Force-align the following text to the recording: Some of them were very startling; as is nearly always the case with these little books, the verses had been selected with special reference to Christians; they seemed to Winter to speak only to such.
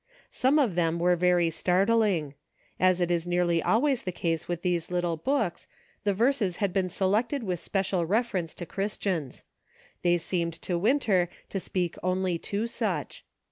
Some 0.31 0.57
of 0.57 0.73
them 0.73 0.97
were 0.97 1.15
very 1.15 1.51
startling; 1.51 2.33
as 2.79 2.99
is 3.01 3.27
nearly 3.27 3.61
always 3.61 4.01
the 4.01 4.11
case 4.11 4.47
with 4.47 4.63
these 4.63 4.89
little 4.89 5.15
books, 5.15 5.67
the 6.05 6.13
verses 6.15 6.55
had 6.55 6.73
been 6.73 6.89
selected 6.89 7.43
with 7.43 7.59
special 7.59 8.03
reference 8.03 8.55
to 8.55 8.65
Christians; 8.65 9.43
they 10.01 10.17
seemed 10.17 10.59
to 10.63 10.75
Winter 10.75 11.29
to 11.49 11.59
speak 11.59 11.97
only 12.01 12.39
to 12.39 12.65
such. 12.65 13.23